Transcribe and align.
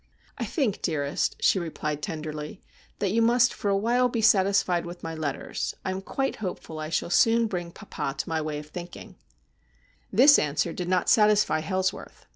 'I 0.39 0.45
think, 0.45 0.81
dearest,' 0.81 1.35
she 1.41 1.59
replied 1.59 2.01
tenderly,' 2.01 2.59
that 2.97 3.11
you 3.11 3.21
must 3.21 3.53
for 3.53 3.69
a 3.69 3.77
while 3.77 4.09
be 4.09 4.19
satisfied 4.19 4.83
with 4.83 5.03
my 5.03 5.13
letters. 5.13 5.75
I 5.85 5.91
am 5.91 6.01
quite 6.01 6.37
hopeful 6.37 6.79
I 6.79 6.89
shall 6.89 7.11
soon 7.11 7.45
bring 7.45 7.69
papa 7.71 8.15
to 8.17 8.27
my 8.29 8.41
way 8.41 8.57
of 8.57 8.65
thinking.' 8.69 9.17
THE 10.11 10.17
BELL 10.17 10.23
OL 10.23 10.27
DOOM 10.29 10.33
257 10.33 10.33
This 10.33 10.39
answer 10.39 10.73
did 10.73 10.89
not 10.89 11.07
satisfy 11.07 11.61
Hailsworth. 11.61 12.25